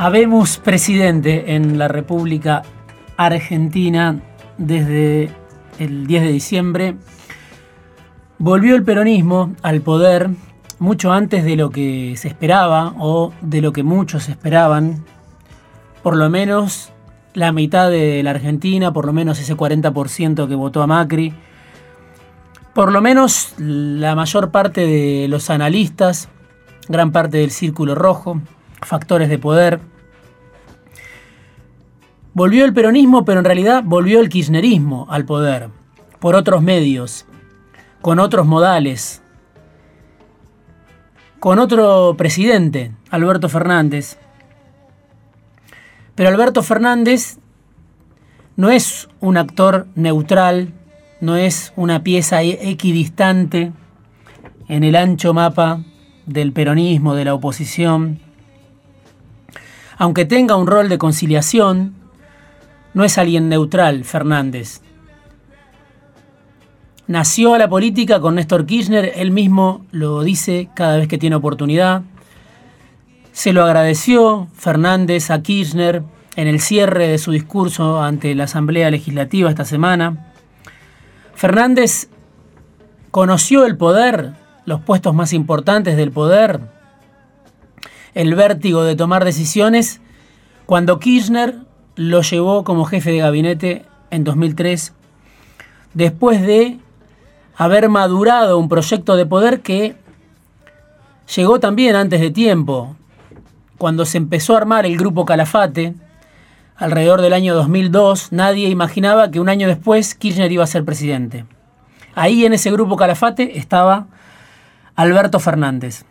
[0.00, 2.62] Habemos presidente en la República
[3.16, 4.20] Argentina
[4.56, 5.28] desde
[5.80, 6.96] el 10 de diciembre.
[8.38, 10.30] Volvió el peronismo al poder
[10.78, 15.04] mucho antes de lo que se esperaba o de lo que muchos esperaban.
[16.04, 16.92] Por lo menos
[17.34, 21.34] la mitad de la Argentina, por lo menos ese 40% que votó a Macri,
[22.72, 26.28] por lo menos la mayor parte de los analistas,
[26.88, 28.40] gran parte del círculo rojo,
[28.82, 29.80] factores de poder.
[32.34, 35.70] Volvió el peronismo, pero en realidad volvió el kirchnerismo al poder,
[36.20, 37.26] por otros medios,
[38.00, 39.22] con otros modales,
[41.40, 44.18] con otro presidente, Alberto Fernández.
[46.14, 47.38] Pero Alberto Fernández
[48.56, 50.72] no es un actor neutral,
[51.20, 53.72] no es una pieza equidistante
[54.68, 55.80] en el ancho mapa
[56.26, 58.20] del peronismo, de la oposición.
[59.98, 61.94] Aunque tenga un rol de conciliación,
[62.94, 64.80] no es alguien neutral, Fernández.
[67.08, 71.36] Nació a la política con Néstor Kirchner, él mismo lo dice cada vez que tiene
[71.36, 72.02] oportunidad.
[73.32, 76.02] Se lo agradeció Fernández a Kirchner
[76.36, 80.32] en el cierre de su discurso ante la Asamblea Legislativa esta semana.
[81.34, 82.08] Fernández
[83.10, 86.60] conoció el poder, los puestos más importantes del poder,
[88.18, 90.00] el vértigo de tomar decisiones,
[90.66, 91.54] cuando Kirchner
[91.94, 94.92] lo llevó como jefe de gabinete en 2003,
[95.94, 96.80] después de
[97.56, 99.94] haber madurado un proyecto de poder que
[101.36, 102.96] llegó también antes de tiempo,
[103.78, 105.94] cuando se empezó a armar el grupo Calafate,
[106.74, 111.44] alrededor del año 2002, nadie imaginaba que un año después Kirchner iba a ser presidente.
[112.16, 114.08] Ahí en ese grupo Calafate estaba
[114.96, 116.04] Alberto Fernández.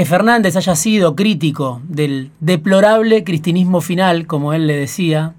[0.00, 5.34] Que Fernández haya sido crítico del deplorable cristinismo final, como él le decía,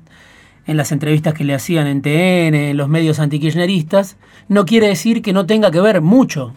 [0.67, 4.17] en las entrevistas que le hacían en TN, en los medios antikirchneristas,
[4.49, 6.53] no quiere decir que no tenga que ver mucho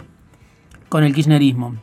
[0.91, 1.77] con el kirchnerismo.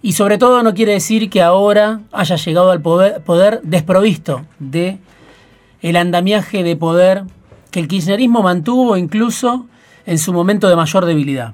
[0.00, 5.00] Y sobre todo no quiere decir que ahora haya llegado al poder, desprovisto de
[5.82, 7.24] el andamiaje de poder
[7.70, 9.66] que el kirchnerismo mantuvo incluso
[10.06, 11.52] en su momento de mayor debilidad.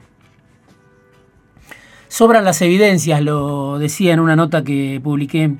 [2.08, 5.54] Sobran las evidencias, lo decía en una nota que publiqué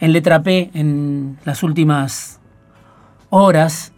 [0.00, 2.40] en letra P en las últimas
[3.28, 3.92] horas,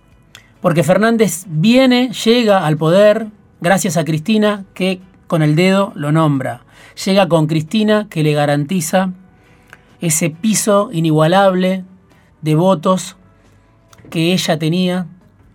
[0.60, 3.28] porque Fernández viene, llega al poder
[3.60, 6.62] gracias a Cristina que con el dedo lo nombra.
[7.04, 9.12] Llega con Cristina que le garantiza
[10.00, 11.84] ese piso inigualable
[12.42, 13.16] de votos
[14.10, 15.06] que ella tenía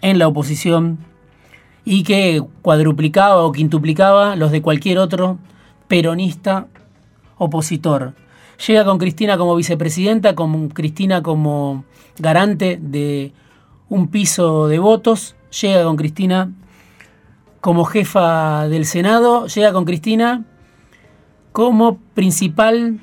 [0.01, 0.99] en la oposición
[1.83, 5.39] y que cuadruplicaba o quintuplicaba los de cualquier otro
[5.87, 6.67] peronista
[7.37, 8.13] opositor.
[8.65, 11.83] Llega con Cristina como vicepresidenta, con Cristina como
[12.17, 13.33] garante de
[13.89, 16.51] un piso de votos, llega con Cristina
[17.61, 20.45] como jefa del Senado, llega con Cristina
[21.51, 22.99] como principal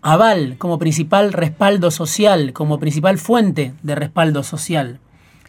[0.00, 4.98] aval, como principal respaldo social, como principal fuente de respaldo social.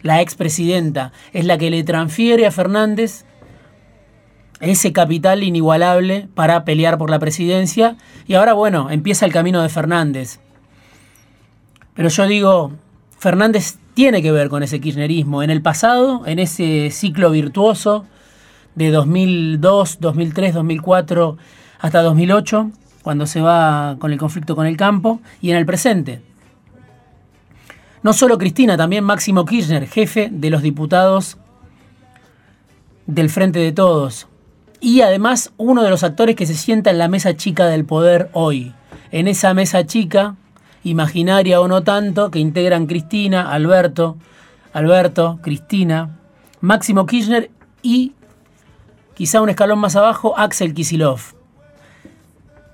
[0.02, 3.24] La expresidenta es la que le transfiere a Fernández
[4.64, 9.68] ese capital inigualable para pelear por la presidencia y ahora bueno, empieza el camino de
[9.68, 10.40] Fernández.
[11.94, 12.72] Pero yo digo,
[13.18, 15.42] Fernández tiene que ver con ese kirchnerismo.
[15.42, 18.04] En el pasado, en ese ciclo virtuoso
[18.74, 21.36] de 2002, 2003, 2004,
[21.78, 22.70] hasta 2008,
[23.02, 26.22] cuando se va con el conflicto con el campo, y en el presente.
[28.02, 31.38] No solo Cristina, también Máximo Kirchner, jefe de los diputados
[33.06, 34.26] del Frente de Todos.
[34.84, 38.28] Y además uno de los actores que se sienta en la mesa chica del poder
[38.34, 38.74] hoy.
[39.12, 40.36] En esa mesa chica,
[40.82, 44.18] imaginaria o no tanto, que integran Cristina, Alberto,
[44.74, 46.18] Alberto, Cristina,
[46.60, 47.50] Máximo Kirchner
[47.80, 48.12] y,
[49.14, 51.32] quizá un escalón más abajo, Axel Kisilov.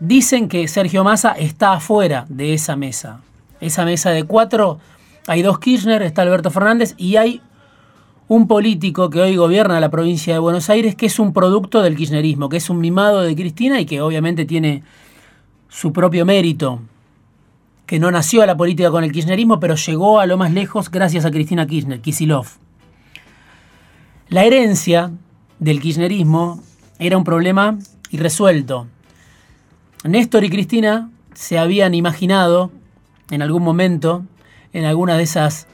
[0.00, 3.20] Dicen que Sergio Massa está afuera de esa mesa.
[3.60, 4.80] Esa mesa de cuatro,
[5.28, 7.40] hay dos Kirchner, está Alberto Fernández y hay
[8.30, 11.96] un político que hoy gobierna la provincia de Buenos Aires que es un producto del
[11.96, 14.84] kirchnerismo, que es un mimado de Cristina y que obviamente tiene
[15.68, 16.78] su propio mérito,
[17.86, 20.92] que no nació a la política con el kirchnerismo, pero llegó a lo más lejos
[20.92, 22.46] gracias a Cristina Kirchner, Kisilov.
[24.28, 25.10] La herencia
[25.58, 26.62] del kirchnerismo
[27.00, 27.80] era un problema
[28.12, 28.86] irresuelto.
[30.04, 32.70] Néstor y Cristina se habían imaginado
[33.32, 34.24] en algún momento,
[34.72, 35.66] en alguna de esas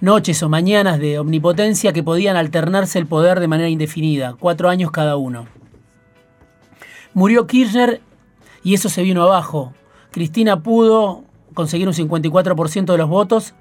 [0.00, 4.90] noches o mañanas de omnipotencia, que podían alternarse el poder de manera indefinida, cuatro años
[4.90, 5.46] cada uno.
[7.12, 8.00] Murió Kirchner
[8.62, 9.72] y eso se vino abajo,
[10.10, 11.24] Cristina pudo
[11.54, 13.54] conseguir un 54% de los votos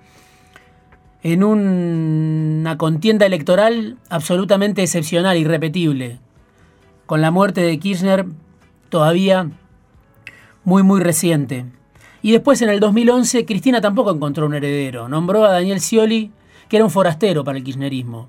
[1.22, 6.20] en una contienda electoral absolutamente excepcional, irrepetible,
[7.06, 8.26] con la muerte de Kirchner
[8.90, 9.50] todavía
[10.64, 11.66] muy, muy reciente.
[12.22, 16.32] Y después en el 2011 Cristina tampoco encontró un heredero, nombró a Daniel Scioli,
[16.68, 18.28] que era un forastero para el kirchnerismo,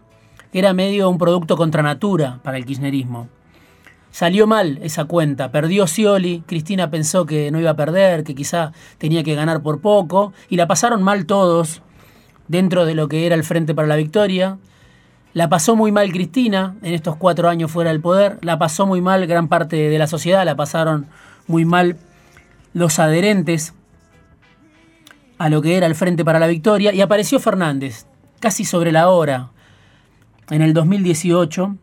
[0.53, 3.29] era medio un producto contra natura para el kirchnerismo.
[4.13, 8.73] Salió mal esa cuenta, perdió Scioli, Cristina pensó que no iba a perder, que quizá
[8.99, 11.83] tenía que ganar por poco, y la pasaron mal todos
[12.49, 14.59] dentro de lo que era el Frente para la Victoria.
[15.33, 19.01] La pasó muy mal Cristina en estos cuatro años fuera del poder, la pasó muy
[19.01, 21.07] mal gran parte de la sociedad, la pasaron
[21.47, 21.97] muy mal
[22.73, 23.75] los adherentes
[25.41, 28.05] a lo que era el Frente para la Victoria, y apareció Fernández,
[28.41, 29.49] casi sobre la hora,
[30.51, 31.77] en el 2018,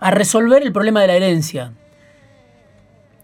[0.00, 1.74] a resolver el problema de la herencia.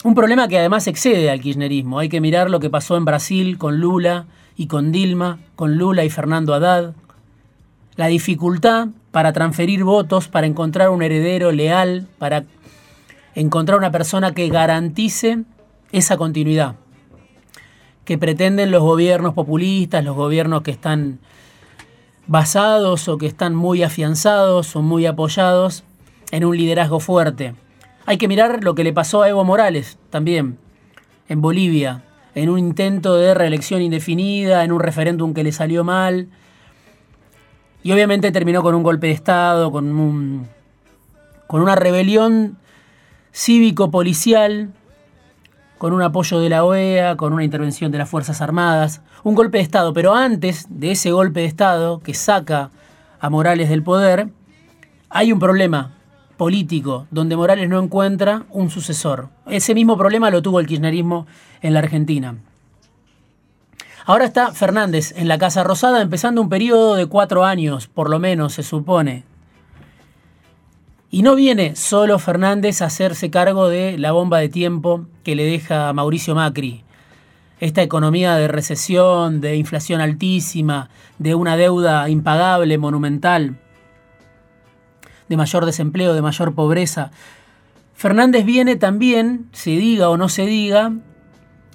[0.05, 1.99] Un problema que además excede al kirchnerismo.
[1.99, 6.05] Hay que mirar lo que pasó en Brasil con Lula y con Dilma, con Lula
[6.05, 6.93] y Fernando Haddad.
[7.97, 12.45] La dificultad para transferir votos, para encontrar un heredero leal, para
[13.35, 15.45] encontrar una persona que garantice
[15.91, 16.77] esa continuidad
[18.05, 21.19] que pretenden los gobiernos populistas, los gobiernos que están
[22.27, 25.85] basados o que están muy afianzados o muy apoyados
[26.31, 27.55] en un liderazgo fuerte.
[28.07, 30.59] Hay que mirar lo que le pasó a Evo Morales también
[31.29, 32.03] en Bolivia,
[32.35, 36.29] en un intento de reelección indefinida, en un referéndum que le salió mal.
[37.83, 40.49] Y obviamente terminó con un golpe de Estado, con, un,
[41.47, 42.59] con una rebelión
[43.33, 44.73] cívico-policial,
[45.81, 49.57] con un apoyo de la OEA, con una intervención de las Fuerzas Armadas, un golpe
[49.57, 49.95] de Estado.
[49.95, 52.69] Pero antes de ese golpe de Estado que saca
[53.19, 54.29] a Morales del poder,
[55.09, 55.93] hay un problema
[56.37, 59.31] político donde Morales no encuentra un sucesor.
[59.47, 61.27] Ese mismo problema lo tuvo el kirchnerismo
[61.63, 62.35] en la Argentina.
[64.05, 68.19] Ahora está Fernández en la Casa Rosada empezando un periodo de cuatro años, por lo
[68.19, 69.25] menos se supone.
[71.11, 75.45] Y no viene solo Fernández a hacerse cargo de la bomba de tiempo que le
[75.45, 76.85] deja Mauricio Macri.
[77.59, 83.59] Esta economía de recesión, de inflación altísima, de una deuda impagable, monumental
[85.31, 87.13] de mayor desempleo, de mayor pobreza.
[87.95, 90.93] Fernández viene también, se diga o no se diga,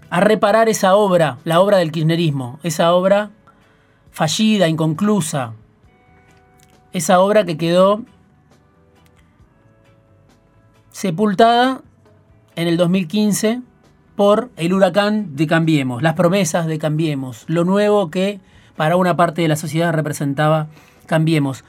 [0.10, 3.32] a reparar esa obra, la obra del kirchnerismo, esa obra
[4.12, 5.54] fallida, inconclusa,
[6.92, 8.04] esa obra que quedó
[10.96, 11.82] sepultada
[12.56, 13.60] en el 2015
[14.16, 18.40] por el huracán de Cambiemos, las promesas de Cambiemos, lo nuevo que
[18.78, 20.68] para una parte de la sociedad representaba
[21.06, 21.66] Cambiemos.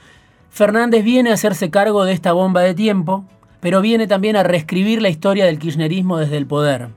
[0.49, 3.25] Fernández viene a hacerse cargo de esta bomba de tiempo,
[3.59, 6.87] pero viene también a reescribir la historia del kirchnerismo desde el poder.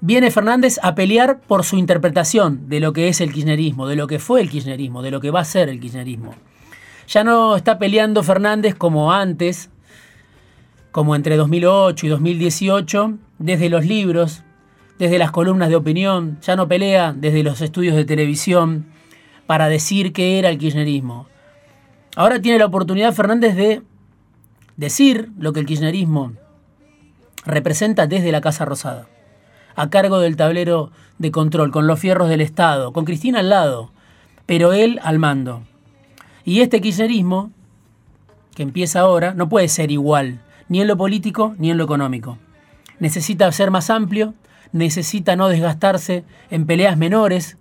[0.00, 4.06] Viene Fernández a pelear por su interpretación de lo que es el kirchnerismo, de lo
[4.06, 6.36] que fue el kirchnerismo, de lo que va a ser el kirchnerismo.
[7.08, 9.70] Ya no está peleando Fernández como antes,
[10.92, 14.42] como entre 2008 y 2018, desde los libros,
[14.98, 18.86] desde las columnas de opinión, ya no pelea desde los estudios de televisión
[19.46, 21.26] para decir qué era el kirchnerismo.
[22.16, 23.82] Ahora tiene la oportunidad Fernández de
[24.76, 26.32] decir lo que el kirchnerismo
[27.44, 29.06] representa desde la Casa Rosada,
[29.76, 33.92] a cargo del tablero de control, con los fierros del Estado, con Cristina al lado,
[34.46, 35.62] pero él al mando.
[36.44, 37.50] Y este kirchnerismo,
[38.54, 40.40] que empieza ahora, no puede ser igual,
[40.70, 42.38] ni en lo político ni en lo económico.
[43.00, 44.32] Necesita ser más amplio,
[44.72, 47.58] necesita no desgastarse en peleas menores,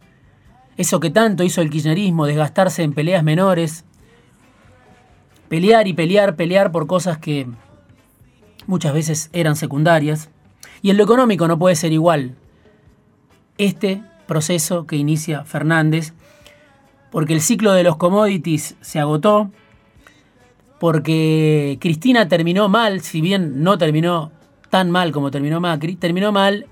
[0.78, 3.84] eso que tanto hizo el kirchnerismo, desgastarse en peleas menores,
[5.50, 7.48] pelear y pelear, pelear por cosas que
[8.68, 10.30] muchas veces eran secundarias.
[10.82, 12.36] Y en lo económico no puede ser igual.
[13.58, 16.14] Este proceso que inicia Fernández,
[17.12, 19.52] porque el ciclo de los commodities se agotó,
[20.80, 24.32] porque Cristina terminó mal, si bien no terminó
[24.70, 26.68] tan mal como terminó Macri, terminó mal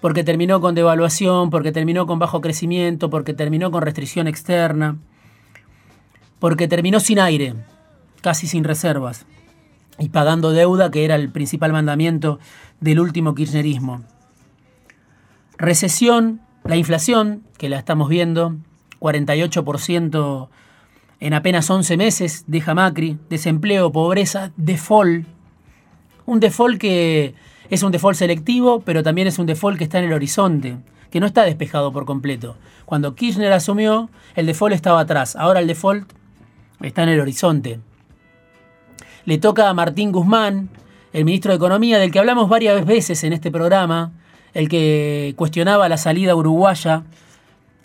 [0.00, 4.96] porque terminó con devaluación, porque terminó con bajo crecimiento, porque terminó con restricción externa,
[6.38, 7.54] porque terminó sin aire
[8.20, 9.26] casi sin reservas,
[9.98, 12.38] y pagando deuda, que era el principal mandamiento
[12.80, 14.02] del último kirchnerismo.
[15.56, 18.56] Recesión, la inflación, que la estamos viendo,
[19.00, 20.48] 48%
[21.20, 25.26] en apenas 11 meses, deja Macri, desempleo, pobreza, default.
[26.26, 27.34] Un default que
[27.70, 30.76] es un default selectivo, pero también es un default que está en el horizonte,
[31.10, 32.56] que no está despejado por completo.
[32.84, 36.10] Cuando Kirchner asumió, el default estaba atrás, ahora el default
[36.80, 37.80] está en el horizonte
[39.28, 40.70] le toca a Martín Guzmán,
[41.12, 44.12] el ministro de Economía, del que hablamos varias veces en este programa,
[44.54, 47.02] el que cuestionaba la salida uruguaya,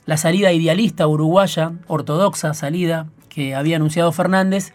[0.05, 4.73] la salida idealista uruguaya, ortodoxa salida que había anunciado Fernández,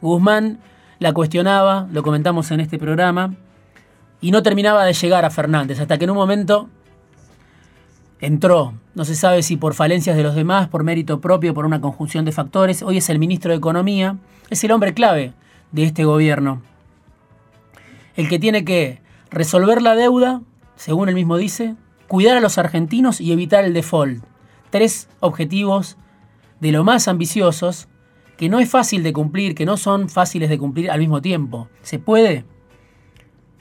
[0.00, 0.58] Guzmán
[0.98, 3.34] la cuestionaba, lo comentamos en este programa,
[4.20, 6.68] y no terminaba de llegar a Fernández, hasta que en un momento
[8.20, 11.80] entró, no se sabe si por falencias de los demás, por mérito propio, por una
[11.80, 14.18] conjunción de factores, hoy es el ministro de Economía,
[14.50, 15.32] es el hombre clave
[15.72, 16.60] de este gobierno,
[18.16, 19.00] el que tiene que
[19.30, 20.42] resolver la deuda,
[20.76, 21.76] según él mismo dice,
[22.08, 24.22] cuidar a los argentinos y evitar el default.
[24.68, 25.96] Tres objetivos
[26.60, 27.88] de lo más ambiciosos
[28.40, 31.68] que no es fácil de cumplir, que no son fáciles de cumplir al mismo tiempo.
[31.82, 32.46] ¿Se puede?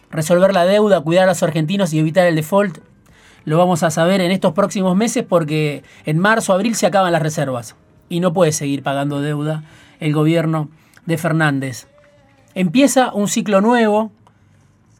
[0.09, 2.77] Resolver la deuda, cuidar a los argentinos y evitar el default,
[3.43, 7.21] lo vamos a saber en estos próximos meses porque en marzo, abril se acaban las
[7.21, 7.75] reservas
[8.07, 9.65] y no puede seguir pagando deuda
[9.99, 10.69] el gobierno
[11.05, 11.89] de Fernández.
[12.55, 14.13] Empieza un ciclo nuevo.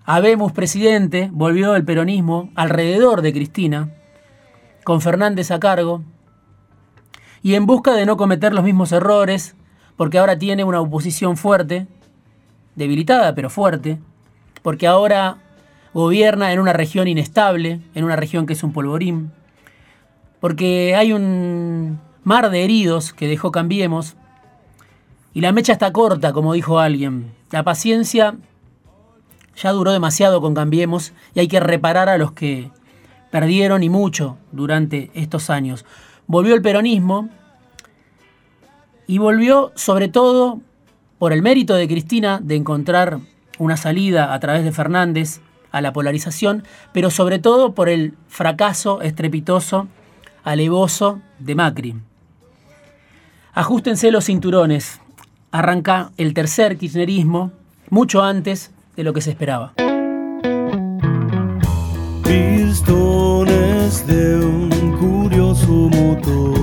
[0.04, 3.94] Habemos presidente, volvió el peronismo alrededor de Cristina,
[4.84, 6.04] con Fernández a cargo,
[7.42, 9.56] y en busca de no cometer los mismos errores,
[10.00, 11.86] porque ahora tiene una oposición fuerte,
[12.76, 14.00] debilitada pero fuerte,
[14.62, 15.40] porque ahora
[15.94, 19.34] gobierna en una región inestable, en una región que es un polvorín,
[20.40, 24.16] porque hay un mar de heridos que dejó Cambiemos,
[25.34, 27.34] y la mecha está corta, como dijo alguien.
[27.52, 28.38] La paciencia
[29.58, 32.72] ya duró demasiado con Cambiemos y hay que reparar a los que
[33.32, 35.84] perdieron y mucho durante estos años.
[36.26, 37.28] Volvió el peronismo
[39.10, 40.62] y volvió sobre todo
[41.18, 43.18] por el mérito de Cristina de encontrar
[43.58, 46.64] una salida a través de Fernández a la polarización,
[46.94, 49.88] pero sobre todo por el fracaso estrepitoso,
[50.44, 51.96] alevoso de Macri.
[53.54, 55.02] Ajustense los cinturones.
[55.50, 57.52] Arranca el tercer kirchnerismo,
[57.90, 59.74] mucho antes de lo que se esperaba.
[62.24, 66.59] Pistones de un curioso motor